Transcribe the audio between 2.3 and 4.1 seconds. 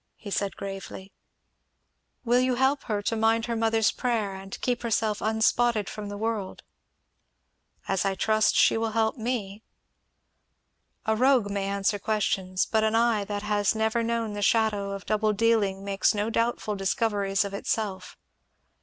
you help her to mind her mother's